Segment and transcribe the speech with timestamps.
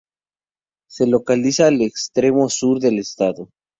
[0.89, 3.49] Se localiza al extremo sur del estado.